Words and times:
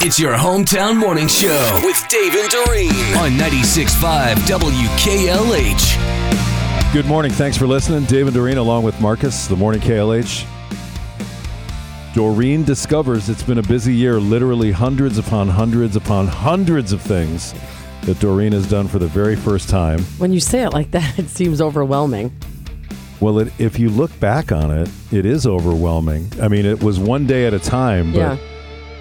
It's 0.00 0.18
your 0.18 0.34
hometown 0.34 0.96
morning 0.98 1.28
show 1.28 1.80
with 1.82 1.96
Dave 2.08 2.34
and 2.34 2.48
Dorene 2.50 2.90
on 3.16 3.30
96.5 3.38 4.34
WKLH. 4.46 5.94
Good 6.92 7.06
morning. 7.06 7.32
Thanks 7.32 7.56
for 7.56 7.66
listening. 7.66 8.04
Dave 8.04 8.26
and 8.26 8.34
Dorene, 8.34 8.58
along 8.58 8.82
with 8.84 9.00
Marcus, 9.00 9.46
the 9.46 9.56
morning 9.56 9.80
KLH. 9.80 10.44
Dorene 12.14 12.64
discovers 12.64 13.28
it's 13.30 13.42
been 13.42 13.58
a 13.58 13.62
busy 13.62 13.94
year, 13.94 14.20
literally 14.20 14.70
hundreds 14.70 15.16
upon 15.18 15.48
hundreds 15.48 15.96
upon 15.96 16.26
hundreds 16.28 16.92
of 16.92 17.00
things 17.00 17.54
that 18.02 18.20
Dorene 18.20 18.52
has 18.52 18.68
done 18.68 18.86
for 18.88 18.98
the 18.98 19.06
very 19.08 19.36
first 19.36 19.68
time. 19.70 20.00
When 20.18 20.32
you 20.32 20.40
say 20.40 20.62
it 20.64 20.70
like 20.74 20.90
that, 20.90 21.18
it 21.18 21.28
seems 21.28 21.60
overwhelming. 21.62 22.30
Well, 23.20 23.38
it, 23.38 23.52
if 23.58 23.78
you 23.78 23.88
look 23.88 24.10
back 24.20 24.52
on 24.52 24.70
it, 24.70 24.90
it 25.10 25.24
is 25.24 25.46
overwhelming. 25.46 26.30
I 26.42 26.48
mean, 26.48 26.66
it 26.66 26.82
was 26.82 26.98
one 26.98 27.26
day 27.26 27.46
at 27.46 27.54
a 27.54 27.58
time, 27.58 28.12
but 28.12 28.18
Yeah. 28.18 28.36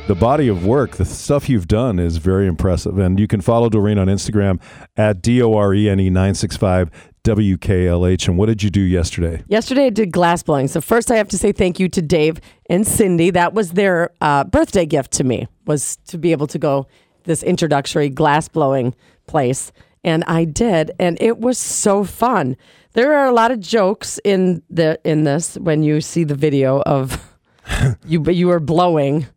The 0.06 0.16
body 0.16 0.50
of 0.50 0.66
work, 0.66 0.98
the 0.98 1.06
stuff 1.06 1.48
you've 1.48 1.70
done 1.70 1.98
is 1.98 2.18
very 2.18 2.46
impressive. 2.46 2.98
And 2.98 3.18
you 3.18 3.26
can 3.26 3.40
follow 3.40 3.70
Dorene 3.70 3.98
on 3.98 4.08
Instagram 4.08 4.62
at 4.98 5.22
D 5.22 5.42
O 5.42 5.54
R 5.54 5.74
E 5.74 5.90
N 5.90 5.98
E 5.98 6.10
965 6.10 6.92
WKLH. 7.24 8.28
And 8.28 8.38
what 8.38 8.48
did 8.48 8.62
you 8.62 8.70
do 8.70 8.82
yesterday? 8.82 9.46
Yesterday 9.48 9.86
I 9.86 9.90
did 9.92 10.12
glass 10.12 10.44
blowing. 10.44 10.68
So 10.68 10.82
first 10.82 11.10
I 11.10 11.16
have 11.16 11.30
to 11.30 11.38
say 11.38 11.54
thank 11.54 11.80
you 11.80 11.88
to 11.88 12.02
Dave 12.02 12.42
and 12.70 12.86
Cindy. 12.86 13.30
That 13.30 13.54
was 13.54 13.72
their 13.72 14.12
uh, 14.20 14.44
birthday 14.44 14.86
gift 14.86 15.14
to 15.14 15.24
me 15.24 15.48
was 15.66 15.96
to 16.08 16.18
be 16.18 16.34
able 16.34 16.48
to 16.48 16.60
go 16.60 16.86
this 17.24 17.42
introductory 17.42 18.10
glass 18.10 18.50
blowing 18.50 18.94
place. 19.26 19.72
And 20.04 20.26
I 20.26 20.44
did, 20.44 20.92
and 21.00 21.18
it 21.22 21.38
was 21.38 21.58
so 21.58 22.04
fun. 22.04 22.58
There 22.92 23.14
are 23.18 23.26
a 23.26 23.32
lot 23.32 23.52
of 23.52 23.62
jokes 23.62 24.20
in 24.26 24.64
the 24.70 25.00
in 25.06 25.24
this 25.24 25.58
when 25.58 25.82
you 25.82 26.02
see 26.02 26.26
the 26.26 26.36
video 26.36 26.82
of 26.82 27.26
you 28.06 28.22
you 28.30 28.48
were 28.48 28.60
blowing. 28.60 29.28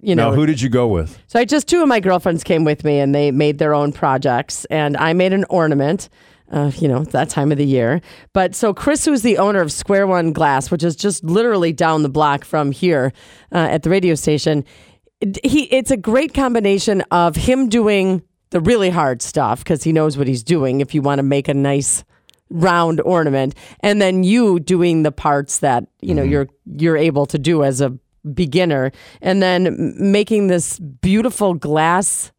You 0.00 0.14
know, 0.14 0.30
now, 0.30 0.36
who 0.36 0.46
did 0.46 0.60
you 0.60 0.68
go 0.68 0.88
with? 0.88 1.18
So 1.26 1.38
I 1.38 1.44
just 1.44 1.68
two 1.68 1.82
of 1.82 1.88
my 1.88 2.00
girlfriends 2.00 2.42
came 2.42 2.64
with 2.64 2.84
me, 2.84 2.98
and 2.98 3.14
they 3.14 3.30
made 3.30 3.58
their 3.58 3.74
own 3.74 3.92
projects, 3.92 4.64
and 4.66 4.96
I 4.96 5.12
made 5.12 5.32
an 5.32 5.44
ornament. 5.48 6.08
Uh, 6.50 6.70
you 6.76 6.86
know, 6.86 7.02
that 7.04 7.30
time 7.30 7.50
of 7.50 7.58
the 7.58 7.64
year. 7.64 8.02
But 8.34 8.54
so 8.54 8.74
Chris, 8.74 9.06
who's 9.06 9.22
the 9.22 9.38
owner 9.38 9.60
of 9.60 9.72
Square 9.72 10.08
One 10.08 10.32
Glass, 10.32 10.70
which 10.70 10.84
is 10.84 10.94
just 10.94 11.24
literally 11.24 11.72
down 11.72 12.02
the 12.02 12.08
block 12.10 12.44
from 12.44 12.70
here 12.70 13.12
uh, 13.50 13.66
at 13.70 13.82
the 13.82 13.88
radio 13.88 14.14
station, 14.14 14.62
he 15.42 15.64
it's 15.64 15.90
a 15.90 15.96
great 15.96 16.34
combination 16.34 17.00
of 17.10 17.34
him 17.34 17.68
doing 17.68 18.22
the 18.50 18.60
really 18.60 18.90
hard 18.90 19.22
stuff 19.22 19.64
because 19.64 19.82
he 19.82 19.92
knows 19.92 20.16
what 20.18 20.28
he's 20.28 20.42
doing. 20.42 20.80
If 20.80 20.94
you 20.94 21.02
want 21.02 21.18
to 21.18 21.22
make 21.22 21.48
a 21.48 21.54
nice 21.54 22.04
round 22.50 23.00
ornament, 23.00 23.54
and 23.80 24.00
then 24.00 24.22
you 24.22 24.60
doing 24.60 25.02
the 25.02 25.12
parts 25.12 25.58
that 25.58 25.86
you 26.02 26.14
know 26.14 26.22
you're 26.22 26.48
you're 26.66 26.96
able 26.96 27.26
to 27.26 27.38
do 27.38 27.64
as 27.64 27.80
a 27.80 27.98
beginner, 28.32 28.92
and 29.20 29.42
then 29.42 29.94
making 29.98 30.46
this 30.46 30.78
beautiful 30.78 31.54
glass 31.54 32.32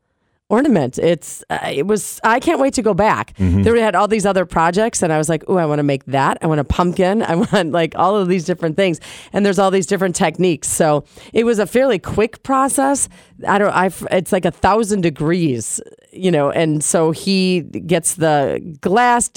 ornament. 0.50 1.00
It's 1.00 1.44
uh, 1.50 1.58
it 1.74 1.88
was 1.88 2.20
I 2.24 2.40
can't 2.40 2.60
wait 2.60 2.74
to 2.76 2.82
go 2.82 2.94
back. 2.94 3.34
There 3.38 3.76
had 3.78 3.96
all 3.96 4.08
these 4.08 4.26
other 4.26 4.46
projects 4.46 5.02
and 5.02 5.12
I 5.12 5.18
was 5.18 5.28
like, 5.30 5.44
"Oh, 5.48 5.58
I 5.58 5.66
want 5.66 5.80
to 5.80 5.84
make 5.84 6.06
that. 6.06 6.38
I 6.42 6.48
want 6.48 6.60
a 6.60 6.64
pumpkin. 6.64 7.24
I 7.32 7.36
want 7.36 7.72
like 7.72 7.98
all 7.98 8.16
of 8.16 8.28
these 8.28 8.46
different 8.46 8.76
things." 8.76 9.00
And 9.34 9.46
there's 9.46 9.60
all 9.60 9.72
these 9.72 9.88
different 9.88 10.16
techniques. 10.16 10.68
So, 10.68 11.04
it 11.34 11.46
was 11.46 11.60
a 11.60 11.66
fairly 11.66 12.00
quick 12.00 12.44
process. 12.44 13.10
I 13.48 13.58
don't 13.58 13.72
I 13.74 13.90
it's 14.12 14.32
like 14.32 14.46
a 14.46 14.50
1000 14.52 15.02
degrees, 15.02 15.82
you 16.14 16.32
know, 16.32 16.52
and 16.52 16.82
so 16.84 17.12
he 17.12 17.62
gets 17.62 18.16
the 18.16 18.62
glass 18.82 19.30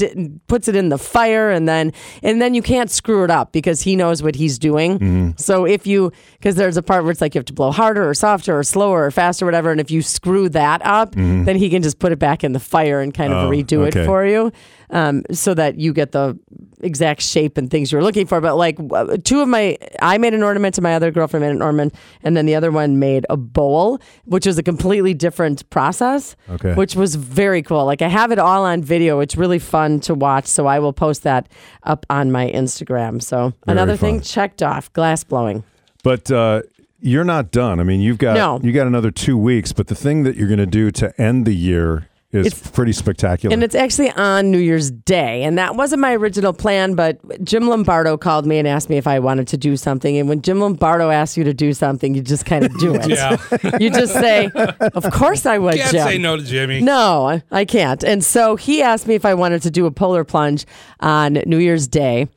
puts 0.47 0.69
it 0.69 0.77
in 0.77 0.89
the 0.89 0.99
fire 0.99 1.51
and 1.51 1.69
then 1.69 1.93
and 2.23 2.41
then 2.41 2.55
you 2.55 2.63
can't 2.63 2.91
screw 2.91 3.25
it 3.25 3.31
up 3.31 3.51
because 3.53 3.83
he 3.83 3.97
knows 3.97 4.23
what 4.23 4.37
he's 4.37 4.59
doing. 4.59 5.35
So 5.37 5.65
if 5.67 5.87
you 5.87 6.13
because 6.39 6.55
there's 6.55 6.77
a 6.77 6.83
part 6.83 7.03
where 7.03 7.11
it's 7.11 7.21
like 7.21 7.35
you 7.35 7.41
have 7.41 7.47
to 7.47 7.53
blow 7.53 7.73
harder 7.73 8.09
or 8.09 8.15
softer 8.15 8.57
or 8.57 8.63
slower 8.63 9.07
or 9.07 9.11
faster 9.11 9.45
or 9.45 9.49
whatever 9.49 9.73
and 9.73 9.81
if 9.81 9.91
you 9.91 10.03
screw 10.03 10.49
that 10.51 10.81
up, 10.85 11.13
then 11.17 11.57
he 11.57 11.69
can 11.69 11.83
just 11.83 11.99
put 11.99 12.13
it 12.13 12.19
back 12.21 12.45
in 12.45 12.53
the 12.53 12.61
fire 12.61 13.01
and 13.01 13.13
kind 13.13 13.33
of 13.33 13.39
Oh, 13.47 13.51
redo 13.51 13.87
okay. 13.89 14.01
it 14.03 14.05
for 14.07 14.25
you. 14.27 14.53
Um, 14.91 15.23
so 15.33 15.53
that 15.55 15.79
you 15.79 15.93
get 15.93 16.13
the 16.13 16.39
exact 16.81 17.23
shape 17.23 17.57
and 17.59 17.71
things 17.71 17.91
you're 17.93 18.03
looking 18.03 18.27
for. 18.27 18.41
But 18.41 18.57
like 18.57 18.79
two 19.25 19.41
of 19.41 19.49
my, 19.49 19.79
I 20.01 20.19
made 20.19 20.35
an 20.35 20.43
ornament 20.43 20.79
and 20.79 20.83
my 20.83 20.95
other 20.95 21.11
girlfriend 21.11 21.45
made 21.45 21.51
an 21.53 21.63
ornament, 21.63 21.95
and 22.23 22.37
then 22.37 22.47
the 22.47 22.55
other 22.55 22.71
one 22.71 22.99
made 22.99 23.27
a 23.31 23.37
bowl, 23.37 24.01
which 24.25 24.47
was 24.47 24.59
a 24.59 24.63
completely 24.63 25.15
different 25.15 25.69
process. 25.71 26.37
Okay. 26.51 26.75
Which 26.75 26.95
was 26.95 27.15
very 27.15 27.63
cool. 27.63 27.85
Like 27.85 28.03
I 28.03 28.09
have 28.09 28.33
it 28.33 28.39
all 28.39 28.65
on 28.65 28.83
video. 28.83 29.21
It's 29.21 29.37
really 29.37 29.59
fun 29.59 30.01
to 30.01 30.15
watch. 30.15 30.47
So 30.47 30.67
I 30.67 30.79
will 30.79 30.93
post 30.93 31.23
that 31.25 31.49
up 31.83 32.07
on 32.11 32.31
my 32.33 32.51
Instagram. 32.51 33.23
So 33.23 33.53
another 33.67 33.97
thing 33.97 34.21
checked 34.21 34.63
off: 34.63 34.93
glass 34.93 35.25
blowing. 35.25 35.65
But 36.05 36.31
uh, 36.31 36.63
you're 37.01 37.25
not 37.25 37.51
done. 37.51 37.81
I 37.81 37.83
mean, 37.83 38.01
you've 38.01 38.19
got 38.19 38.35
No. 38.35 38.61
you 38.63 38.73
got 38.73 38.87
another 38.87 39.11
two 39.11 39.37
weeks. 39.37 39.73
But 39.73 39.89
the 39.89 39.95
thing 39.95 40.23
that 40.25 40.37
you're 40.37 40.49
going 40.49 40.59
to 40.59 40.67
do 40.67 40.91
to 40.93 41.21
end 41.21 41.47
the 41.47 41.55
year 41.55 42.08
is 42.31 42.47
It's- 42.49 42.71
pretty 42.73 42.93
spectacular. 42.93 43.55
And 43.55 43.63
it's 43.65 43.75
actually 43.75 44.11
on 44.11 44.51
New 44.51 44.59
Year's 44.59 44.91
Day. 44.91 45.45
And 45.45 45.57
that 45.57 45.77
wasn't 45.77 46.01
my 46.03 46.15
original 46.15 46.53
plan, 46.53 46.95
but 46.95 47.19
Jim 47.43 47.69
Lombardo 47.69 48.19
called 48.19 48.45
me 48.45 48.59
and 48.59 48.69
asked 48.69 48.91
me 48.91 48.99
if 48.99 49.07
I 49.07 49.19
wanted 49.19 49.49
to 49.49 49.57
do 49.57 49.77
something. 49.79 50.19
And 50.19 50.29
when 50.29 50.43
Jim 50.43 50.61
Lombardo 50.61 51.09
asks 51.11 51.39
you 51.39 51.45
to 51.45 51.55
do 51.55 51.73
something, 51.73 52.15
you 52.15 52.21
just 52.21 52.45
kind 52.45 52.67
of 52.67 52.79
do 52.79 52.95
it. 52.95 53.09
Yeah. 53.09 53.37
You 53.81 53.91
just 53.91 54.13
say, 54.13 54.51
Of 54.55 55.11
course 55.13 55.47
I 55.47 55.57
would, 55.59 55.75
Can't 55.77 55.91
Jim. 55.93 56.07
say 56.07 56.19
no 56.19 56.37
to 56.37 56.43
Jimmy. 56.43 56.81
No, 56.83 57.29
I- 57.29 57.43
I 57.51 57.65
can't. 57.65 58.05
And 58.05 58.23
so 58.23 58.57
he 58.57 58.83
asked 58.83 59.07
me 59.07 59.15
if 59.15 59.25
I 59.25 59.33
wanted 59.35 59.63
to 59.63 59.71
do 59.71 59.87
a 59.87 59.91
polar 59.91 60.25
plunge 60.25 60.67
on 61.01 61.35
New 61.47 61.59
Year's 61.59 61.89
Day. 61.89 62.29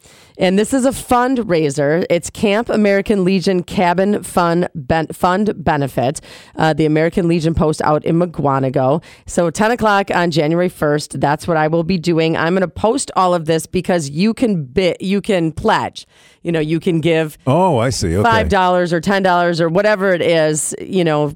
And 0.41 0.57
this 0.57 0.73
is 0.73 0.85
a 0.85 0.89
fundraiser. 0.89 2.03
It's 2.09 2.31
Camp 2.31 2.67
American 2.69 3.23
Legion 3.23 3.61
Cabin 3.61 4.23
Fund 4.23 4.67
ben- 4.73 5.05
Fund 5.09 5.63
Benefit. 5.63 6.19
Uh, 6.55 6.73
the 6.73 6.87
American 6.87 7.27
Legion 7.27 7.53
post 7.53 7.79
out 7.83 8.03
in 8.05 8.17
Mukwonago. 8.17 9.03
So 9.27 9.51
10 9.51 9.69
o'clock 9.69 10.09
on 10.09 10.31
January 10.31 10.67
1st. 10.67 11.21
That's 11.21 11.47
what 11.47 11.57
I 11.57 11.67
will 11.67 11.83
be 11.83 11.99
doing. 11.99 12.35
I'm 12.35 12.53
going 12.53 12.61
to 12.61 12.67
post 12.67 13.11
all 13.15 13.35
of 13.35 13.45
this 13.45 13.67
because 13.67 14.09
you 14.09 14.33
can 14.33 14.63
bid, 14.65 14.97
you 14.99 15.21
can 15.21 15.51
pledge. 15.51 16.07
You 16.41 16.51
know, 16.51 16.59
you 16.59 16.79
can 16.79 17.01
give 17.01 17.37
oh, 17.45 17.77
I 17.77 17.91
see. 17.91 18.17
Okay. 18.17 18.27
five 18.27 18.49
dollars 18.49 18.91
or 18.91 18.99
ten 18.99 19.21
dollars 19.21 19.61
or 19.61 19.69
whatever 19.69 20.11
it 20.11 20.23
is, 20.23 20.73
you 20.81 21.03
know, 21.03 21.35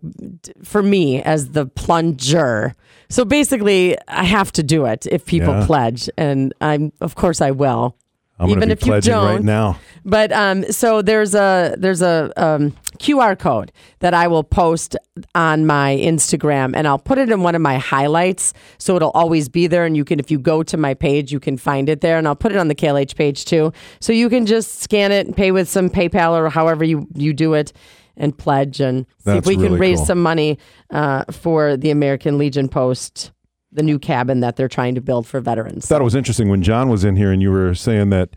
for 0.63 0.81
me 0.81 1.21
as 1.21 1.51
the 1.51 1.67
plunger. 1.67 2.73
So 3.09 3.23
basically, 3.23 3.95
I 4.07 4.23
have 4.23 4.51
to 4.53 4.63
do 4.63 4.87
it 4.87 5.05
if 5.11 5.23
people 5.27 5.53
Yeah. 5.53 5.65
pledge, 5.67 6.09
and 6.17 6.55
I'm 6.59 6.91
of 7.01 7.13
course 7.13 7.39
I 7.39 7.51
will. 7.51 7.95
I'm 8.37 8.49
even 8.49 8.69
if 8.69 8.85
you 8.85 8.99
don't. 8.99 9.25
right 9.25 9.43
now. 9.43 9.79
But 10.03 10.31
um, 10.31 10.69
so 10.71 11.01
there's 11.01 11.33
a 11.33 11.75
there's 11.77 12.01
a 12.01 12.31
um, 12.35 12.71
QR 12.97 13.37
code 13.37 13.71
that 13.99 14.13
I 14.13 14.27
will 14.27 14.43
post 14.43 14.95
on 15.33 15.65
my 15.65 15.95
Instagram, 15.95 16.73
and 16.75 16.87
I'll 16.87 16.99
put 16.99 17.17
it 17.17 17.29
in 17.29 17.43
one 17.43 17.55
of 17.55 17.61
my 17.61 17.77
highlights, 17.77 18.53
so 18.77 18.95
it'll 18.95 19.11
always 19.11 19.47
be 19.47 19.67
there. 19.67 19.85
And 19.85 19.95
you 19.95 20.03
can, 20.03 20.19
if 20.19 20.29
you 20.29 20.37
go 20.37 20.63
to 20.63 20.77
my 20.77 20.93
page, 20.93 21.31
you 21.31 21.39
can 21.39 21.57
find 21.57 21.87
it 21.87 22.01
there, 22.01 22.17
and 22.17 22.27
I'll 22.27 22.35
put 22.35 22.51
it 22.51 22.57
on 22.57 22.67
the 22.67 22.75
KLH 22.75 23.15
page 23.15 23.45
too, 23.45 23.71
so 24.01 24.11
you 24.11 24.29
can 24.29 24.45
just 24.45 24.81
scan 24.81 25.11
it 25.11 25.27
and 25.27 25.35
pay 25.35 25.51
with 25.51 25.69
some 25.69 25.89
PayPal 25.89 26.31
or 26.31 26.49
however 26.49 26.83
you 26.83 27.07
you 27.13 27.33
do 27.33 27.53
it. 27.53 27.73
And 28.17 28.37
pledge 28.37 28.79
and 28.79 29.05
see 29.05 29.31
if 29.31 29.43
That's 29.43 29.47
we 29.47 29.57
can 29.57 29.77
raise 29.77 29.97
cool. 29.97 30.05
some 30.05 30.23
money 30.23 30.57
uh, 30.89 31.25
for 31.31 31.75
the 31.75 31.89
American 31.89 32.37
Legion 32.37 32.69
Post, 32.69 33.31
the 33.75 33.83
new 33.83 33.99
cabin 33.99 34.39
that 34.39 34.55
they're 34.55 34.67
trying 34.67 34.95
to 34.95 35.01
build 35.01 35.27
for 35.27 35.39
veterans. 35.41 35.85
thought 35.85 36.01
it 36.01 36.03
was 36.05 36.15
interesting 36.15 36.49
when 36.49 36.61
John 36.63 36.89
was 36.89 37.03
in 37.03 37.15
here 37.15 37.31
and 37.31 37.41
you 37.41 37.51
were 37.51 37.75
saying 37.75 38.09
that 38.11 38.29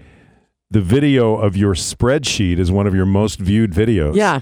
the 0.70 0.80
video 0.80 1.36
of 1.36 1.56
your 1.56 1.74
spreadsheet 1.74 2.58
is 2.58 2.70
one 2.70 2.86
of 2.86 2.94
your 2.94 3.06
most 3.06 3.38
viewed 3.40 3.72
videos. 3.72 4.14
yeah, 4.16 4.40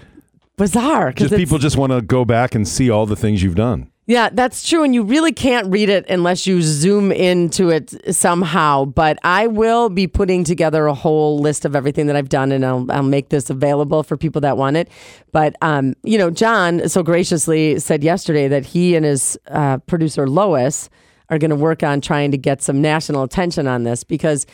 bizarre. 0.56 1.12
'cause 1.12 1.22
Just 1.24 1.32
it's- 1.34 1.40
people 1.40 1.58
just 1.58 1.76
want 1.76 1.92
to 1.92 2.00
go 2.00 2.24
back 2.24 2.54
and 2.54 2.66
see 2.66 2.90
all 2.90 3.06
the 3.06 3.14
things 3.16 3.42
you've 3.42 3.54
done. 3.54 3.88
Yeah, 4.09 4.28
that's 4.33 4.67
true. 4.67 4.84
And 4.84 4.94
you 4.94 5.03
really 5.03 5.33
can't 5.33 5.67
read 5.67 5.89
it 5.89 6.09
unless 6.09 6.47
you 6.47 6.62
zoom 6.62 7.11
into 7.11 7.71
it 7.71 8.15
somehow. 8.15 8.84
But 8.84 9.19
I 9.25 9.49
will 9.49 9.89
be 9.89 10.06
putting 10.06 10.44
together 10.44 10.87
a 10.87 10.94
whole 10.94 11.41
list 11.41 11.65
of 11.65 11.75
everything 11.75 12.06
that 12.06 12.15
I've 12.15 12.28
done 12.28 12.53
and 12.53 12.65
I'll, 12.65 12.87
I'll 12.91 13.03
make 13.03 13.31
this 13.31 13.50
available 13.50 14.05
for 14.05 14.17
people 14.17 14.41
that 14.43 14.56
want 14.56 14.77
it. 14.77 14.89
But, 15.33 15.56
um, 15.61 15.94
you 16.05 16.19
know, 16.19 16.31
John 16.31 16.89
so 16.89 17.03
graciously 17.03 17.81
said 17.81 18.05
yesterday 18.05 18.47
that 18.47 18.64
he 18.64 18.94
and 18.94 19.05
his 19.05 19.37
uh, 19.49 19.79
producer 19.79 20.29
Lois 20.29 20.88
are 21.29 21.38
going 21.38 21.50
to 21.50 21.56
work 21.56 21.82
on 21.82 22.00
trying 22.00 22.31
to 22.31 22.38
get 22.38 22.62
some 22.62 22.81
national 22.81 23.25
attention 23.25 23.67
on 23.67 23.82
this 23.82 24.05
because 24.05 24.47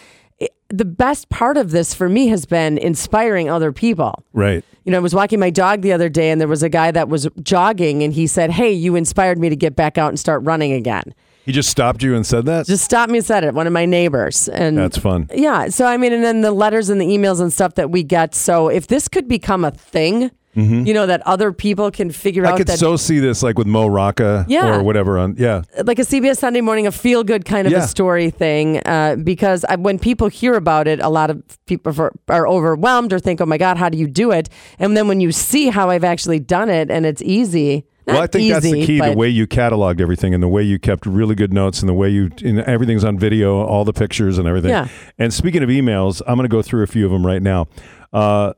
the 0.72 0.84
best 0.84 1.28
part 1.28 1.56
of 1.56 1.70
this 1.70 1.92
for 1.94 2.08
me 2.08 2.28
has 2.28 2.46
been 2.46 2.78
inspiring 2.78 3.48
other 3.50 3.70
people. 3.72 4.24
Right. 4.32 4.64
You 4.84 4.90
know, 4.92 4.98
I 4.98 5.00
was 5.00 5.14
walking 5.14 5.38
my 5.38 5.50
dog 5.50 5.82
the 5.82 5.92
other 5.92 6.08
day 6.08 6.30
and 6.30 6.40
there 6.40 6.48
was 6.48 6.62
a 6.62 6.68
guy 6.68 6.90
that 6.90 7.08
was 7.08 7.28
jogging 7.42 8.02
and 8.02 8.12
he 8.12 8.26
said, 8.26 8.50
Hey, 8.50 8.72
you 8.72 8.96
inspired 8.96 9.38
me 9.38 9.48
to 9.48 9.56
get 9.56 9.76
back 9.76 9.98
out 9.98 10.08
and 10.08 10.18
start 10.18 10.42
running 10.42 10.72
again. 10.72 11.14
He 11.44 11.52
just 11.52 11.68
stopped 11.68 12.02
you 12.02 12.14
and 12.14 12.24
said 12.24 12.46
that? 12.46 12.66
Just 12.66 12.84
stopped 12.84 13.10
me 13.10 13.18
and 13.18 13.26
said 13.26 13.44
it, 13.44 13.52
one 13.52 13.66
of 13.66 13.72
my 13.72 13.84
neighbors. 13.84 14.48
And 14.48 14.78
That's 14.78 14.96
fun. 14.96 15.28
yeah. 15.34 15.68
So, 15.68 15.86
I 15.86 15.96
mean, 15.96 16.12
and 16.12 16.22
then 16.24 16.40
the 16.40 16.52
letters 16.52 16.88
and 16.88 17.00
the 17.00 17.06
emails 17.06 17.40
and 17.40 17.52
stuff 17.52 17.74
that 17.74 17.90
we 17.90 18.04
get. 18.04 18.34
So, 18.34 18.68
if 18.68 18.86
this 18.86 19.08
could 19.08 19.26
become 19.26 19.64
a 19.64 19.72
thing, 19.72 20.30
You 20.54 20.92
know 20.92 21.06
that 21.06 21.22
other 21.26 21.52
people 21.52 21.90
can 21.90 22.10
figure 22.10 22.42
Mm-hmm. 22.42 22.54
I 22.54 22.58
could 22.58 22.66
that 22.66 22.78
so 22.78 22.96
see 22.96 23.18
this 23.20 23.42
like 23.42 23.56
with 23.56 23.66
Mo 23.66 23.86
Rocca 23.86 24.44
Yeah. 24.48 24.76
or 24.76 24.82
whatever 24.82 25.18
on 25.18 25.36
yeah. 25.38 25.62
like 25.84 25.98
a 25.98 26.02
CBS 26.02 26.36
Sunday 26.38 26.60
Morning, 26.60 26.86
a 26.86 26.92
feel 26.92 27.24
good 27.24 27.44
kind 27.44 27.66
of 27.66 27.72
Yeah. 27.72 27.84
a 27.84 27.86
story 27.88 28.30
thing. 28.30 28.80
Uh, 28.84 29.16
because 29.16 29.64
I, 29.68 29.76
when 29.76 29.98
people 29.98 30.28
hear 30.28 30.54
about 30.54 30.86
it, 30.88 31.00
a 31.00 31.08
lot 31.08 31.30
of 31.30 31.42
people 31.66 31.98
are, 32.00 32.12
are 32.28 32.46
overwhelmed 32.46 33.12
or 33.12 33.18
think, 33.18 33.40
"Oh 33.40 33.46
my 33.46 33.56
God, 33.58 33.76
how 33.78 33.88
do 33.88 33.96
you 33.96 34.06
do 34.06 34.30
it?" 34.30 34.48
And 34.78 34.96
then 34.96 35.08
when 35.08 35.20
you 35.20 35.32
see 35.32 35.68
how 35.68 35.88
I've 35.90 36.04
actually 36.04 36.40
done 36.40 36.68
it 36.68 36.90
and 36.90 37.06
it's 37.06 37.22
easy. 37.22 37.86
Not 38.06 38.14
well, 38.14 38.22
I 38.24 38.26
think 38.26 38.52
that's 38.52 38.64
the 38.64 38.74
easy, 38.78 38.86
key. 38.86 39.00
The 39.00 39.16
way 39.16 39.28
you 39.28 39.46
cataloged 39.46 40.00
everything 40.00 40.34
and 40.34 40.42
the 40.42 40.48
way 40.48 40.62
you 40.64 40.78
kept 40.80 41.06
really 41.06 41.36
good 41.36 41.52
notes 41.52 41.80
and 41.80 41.88
the 41.88 41.94
way 41.94 42.08
you 42.10 42.30
and 42.44 42.58
everything's 42.62 43.04
on 43.04 43.16
video, 43.16 43.62
all 43.64 43.84
the 43.84 43.92
pictures 43.92 44.38
and 44.38 44.48
everything. 44.48 44.70
Yeah. 44.70 44.88
And 45.18 45.32
speaking 45.32 45.62
of 45.62 45.68
emails, 45.68 46.20
I'm 46.26 46.34
going 46.36 46.48
to 46.48 46.52
go 46.54 46.62
through 46.62 46.82
a 46.82 46.88
few 46.88 47.06
of 47.06 47.12
them 47.12 47.24
right 47.24 47.40
now. 47.42 47.68
Uh, 48.12 48.54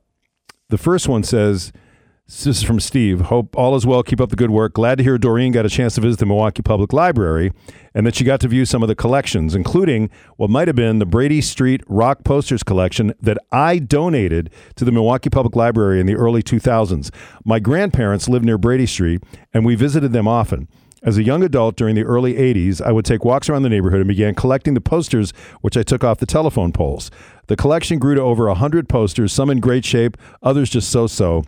the 0.70 0.78
first 0.78 1.08
one 1.08 1.22
says, 1.22 1.72
this 2.26 2.58
is 2.58 2.62
from 2.62 2.80
Steve. 2.80 3.22
Hope 3.22 3.54
all 3.56 3.76
is 3.76 3.86
well. 3.86 4.02
Keep 4.02 4.20
up 4.20 4.30
the 4.30 4.36
good 4.36 4.50
work. 4.50 4.72
Glad 4.72 4.96
to 4.96 5.04
hear 5.04 5.18
Dorene 5.18 5.52
got 5.52 5.66
a 5.66 5.68
chance 5.68 5.94
to 5.94 6.00
visit 6.00 6.18
the 6.18 6.26
Milwaukee 6.26 6.62
Public 6.62 6.92
Library 6.92 7.52
and 7.94 8.06
that 8.06 8.14
she 8.14 8.24
got 8.24 8.40
to 8.40 8.48
view 8.48 8.64
some 8.64 8.82
of 8.82 8.88
the 8.88 8.94
collections, 8.94 9.54
including 9.54 10.08
what 10.36 10.48
might 10.48 10.66
have 10.66 10.76
been 10.76 10.98
the 10.98 11.06
Brady 11.06 11.40
Street 11.40 11.82
Rock 11.86 12.24
Posters 12.24 12.62
collection 12.62 13.12
that 13.20 13.36
I 13.52 13.78
donated 13.78 14.50
to 14.76 14.84
the 14.84 14.92
Milwaukee 14.92 15.30
Public 15.30 15.54
Library 15.54 16.00
in 16.00 16.06
the 16.06 16.16
early 16.16 16.42
2000s. 16.42 17.10
My 17.44 17.58
grandparents 17.58 18.28
lived 18.28 18.44
near 18.44 18.58
Brady 18.58 18.86
Street, 18.86 19.22
and 19.52 19.66
we 19.66 19.74
visited 19.74 20.12
them 20.12 20.26
often. 20.26 20.68
As 21.02 21.18
a 21.18 21.22
young 21.22 21.42
adult 21.42 21.76
during 21.76 21.94
the 21.94 22.04
early 22.04 22.34
80s, 22.34 22.80
I 22.80 22.90
would 22.90 23.04
take 23.04 23.26
walks 23.26 23.50
around 23.50 23.62
the 23.62 23.68
neighborhood 23.68 24.00
and 24.00 24.08
began 24.08 24.34
collecting 24.34 24.72
the 24.72 24.80
posters 24.80 25.32
which 25.60 25.76
I 25.76 25.82
took 25.82 26.02
off 26.02 26.18
the 26.18 26.26
telephone 26.26 26.72
poles. 26.72 27.10
The 27.48 27.56
collection 27.56 27.98
grew 27.98 28.14
to 28.14 28.22
over 28.22 28.46
100 28.46 28.88
posters, 28.88 29.30
some 29.30 29.50
in 29.50 29.60
great 29.60 29.84
shape, 29.84 30.16
others 30.42 30.70
just 30.70 30.90
so 30.90 31.06
so. 31.06 31.44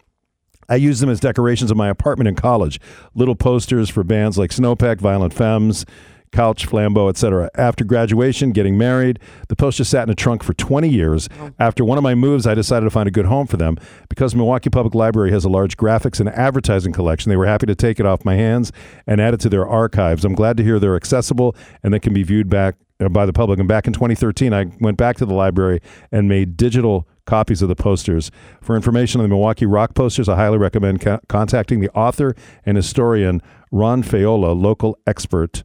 I 0.69 0.77
used 0.77 1.03
them 1.03 1.11
as 1.11 1.21
decorations 1.21 1.71
of 1.71 1.77
my 1.77 1.89
apartment 1.89 2.29
in 2.29 2.35
college. 2.35 2.81
Little 3.15 3.37
posters 3.37 3.89
for 3.89 4.05
bands 4.05 4.39
like 4.39 4.51
Snowpack, 4.51 5.01
Violent 5.01 5.33
Femmes, 5.33 5.85
Couch, 6.33 6.69
Flambeau, 6.69 7.09
etc. 7.09 7.51
After 7.55 7.85
graduation, 7.85 8.53
getting 8.53 8.77
married, 8.77 9.19
the 9.49 9.57
posters 9.57 9.89
sat 9.89 10.03
in 10.03 10.11
a 10.11 10.15
trunk 10.15 10.43
for 10.43 10.53
20 10.55 10.89
years. 10.89 11.29
After 11.59 11.85
one 11.85 11.99
of 11.99 12.05
my 12.05 12.15
moves, 12.15 12.47
I 12.47 12.55
decided 12.55 12.85
to 12.85 12.91
find 12.91 13.09
a 13.09 13.11
good 13.11 13.27
home 13.27 13.47
for 13.47 13.57
them. 13.57 13.77
Because 14.09 14.35
Milwaukee 14.35 14.71
Public 14.71 14.95
Library 14.95 15.31
has 15.31 15.45
a 15.45 15.49
large 15.49 15.77
graphics 15.77 16.21
and 16.21 16.29
advertising 16.29 16.93
collection, 16.93 17.31
they 17.31 17.37
were 17.37 17.47
happy 17.47 17.67
to 17.67 17.75
take 17.75 17.99
it 18.01 18.07
off 18.07 18.25
my 18.25 18.35
hands 18.35 18.73
and 19.07 19.21
add 19.21 19.35
it 19.35 19.41
to 19.41 19.49
their 19.49 19.67
archives. 19.67 20.25
I'm 20.25 20.35
glad 20.35 20.57
to 20.59 20.65
hear 20.65 20.79
they're 20.79 20.97
accessible 20.97 21.57
and 21.83 21.95
they 21.95 22.01
can 22.01 22.13
be 22.13 22.23
viewed 22.23 22.49
back 22.49 22.77
uh, 23.01 23.09
by 23.09 23.27
the 23.27 23.33
public. 23.33 23.59
And 23.59 23.69
back 23.69 23.87
in 23.87 23.93
2013, 23.93 24.53
I 24.53 24.67
went 24.81 24.97
back 24.97 25.17
to 25.19 25.27
the 25.27 25.35
library 25.35 25.81
and 26.13 26.29
made 26.29 26.57
digital 26.57 27.09
copies 27.27 27.63
of 27.63 27.69
the 27.69 27.77
posters. 27.77 28.31
For 28.61 28.75
information 28.77 29.21
on 29.21 29.25
the 29.25 29.29
Milwaukee 29.29 29.67
Rock 29.67 29.95
posters, 29.95 30.29
I 30.29 30.37
highly 30.37 30.59
recommend 30.59 31.01
co- 31.01 31.21
contacting 31.29 31.81
the 31.81 31.91
author 31.91 32.35
and 32.65 32.77
historian 32.77 33.43
Ron 33.71 34.03
Faiola, 34.03 34.59
local 34.61 34.99
expert 35.07 35.63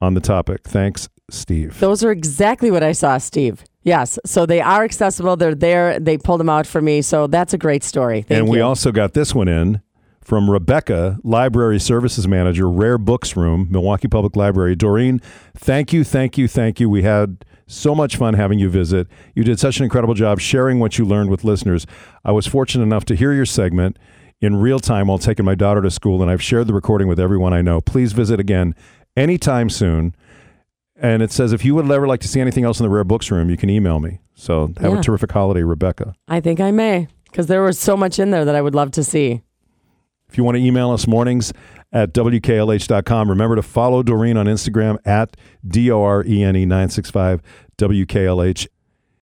on 0.00 0.14
the 0.14 0.20
topic. 0.20 0.64
Thanks, 0.64 1.08
Steve. 1.30 1.78
Those 1.80 2.02
are 2.02 2.10
exactly 2.10 2.70
what 2.70 2.82
I 2.82 2.92
saw, 2.92 3.18
Steve. 3.18 3.64
Yes. 3.82 4.18
So 4.26 4.46
they 4.46 4.60
are 4.60 4.82
accessible. 4.82 5.36
They're 5.36 5.54
there. 5.54 6.00
They 6.00 6.18
pulled 6.18 6.40
them 6.40 6.48
out 6.48 6.66
for 6.66 6.82
me. 6.82 7.02
So 7.02 7.28
that's 7.28 7.54
a 7.54 7.58
great 7.58 7.84
story. 7.84 8.22
Thank 8.22 8.40
and 8.40 8.48
you. 8.48 8.52
we 8.52 8.60
also 8.60 8.90
got 8.90 9.14
this 9.14 9.32
one 9.32 9.46
in 9.46 9.80
from 10.26 10.50
Rebecca, 10.50 11.18
Library 11.22 11.78
Services 11.78 12.26
Manager, 12.26 12.68
Rare 12.68 12.98
Books 12.98 13.36
Room, 13.36 13.68
Milwaukee 13.70 14.08
Public 14.08 14.34
Library. 14.34 14.74
Dorene, 14.74 15.20
thank 15.56 15.92
you, 15.92 16.02
thank 16.02 16.36
you, 16.36 16.48
thank 16.48 16.80
you. 16.80 16.90
We 16.90 17.02
had 17.04 17.44
so 17.68 17.94
much 17.94 18.16
fun 18.16 18.34
having 18.34 18.58
you 18.58 18.68
visit. 18.68 19.06
You 19.36 19.44
did 19.44 19.60
such 19.60 19.78
an 19.78 19.84
incredible 19.84 20.14
job 20.14 20.40
sharing 20.40 20.80
what 20.80 20.98
you 20.98 21.04
learned 21.04 21.30
with 21.30 21.44
listeners. 21.44 21.86
I 22.24 22.32
was 22.32 22.44
fortunate 22.44 22.82
enough 22.82 23.04
to 23.04 23.14
hear 23.14 23.32
your 23.32 23.46
segment 23.46 24.00
in 24.40 24.56
real 24.56 24.80
time 24.80 25.06
while 25.06 25.18
taking 25.18 25.44
my 25.44 25.54
daughter 25.54 25.80
to 25.80 25.92
school, 25.92 26.20
and 26.22 26.28
I've 26.30 26.42
shared 26.42 26.66
the 26.66 26.74
recording 26.74 27.06
with 27.06 27.20
everyone 27.20 27.52
I 27.52 27.62
know. 27.62 27.80
Please 27.80 28.12
visit 28.12 28.40
again 28.40 28.74
anytime 29.16 29.70
soon. 29.70 30.12
And 30.96 31.22
it 31.22 31.30
says 31.30 31.52
if 31.52 31.64
you 31.64 31.76
would 31.76 31.88
ever 31.88 32.08
like 32.08 32.20
to 32.20 32.28
see 32.28 32.40
anything 32.40 32.64
else 32.64 32.80
in 32.80 32.84
the 32.84 32.90
Rare 32.90 33.04
Books 33.04 33.30
Room, 33.30 33.48
you 33.48 33.56
can 33.56 33.70
email 33.70 34.00
me. 34.00 34.18
So 34.34 34.72
have 34.80 34.92
Yeah. 34.92 34.98
a 34.98 35.02
terrific 35.02 35.30
holiday, 35.30 35.62
Rebecca. 35.62 36.14
I 36.26 36.40
think 36.40 36.58
I 36.58 36.72
may 36.72 37.06
because 37.26 37.46
there 37.46 37.62
was 37.62 37.78
so 37.78 37.96
much 37.96 38.18
in 38.18 38.32
there 38.32 38.44
that 38.44 38.56
I 38.56 38.60
would 38.62 38.74
love 38.74 38.90
to 38.92 39.04
see. 39.04 39.42
If 40.28 40.36
you 40.36 40.44
want 40.44 40.56
to 40.56 40.62
email 40.62 40.90
us 40.90 41.06
mornings 41.06 41.52
at 41.92 42.12
WKLH.com, 42.12 43.30
remember 43.30 43.56
to 43.56 43.62
follow 43.62 44.02
Dorene 44.02 44.36
on 44.36 44.46
Instagram 44.46 44.98
at 45.04 45.36
D 45.66 45.90
O 45.90 46.02
R 46.02 46.24
E 46.24 46.42
N 46.42 46.56
E 46.56 46.66
965 46.66 47.40
WKLH. 47.78 48.66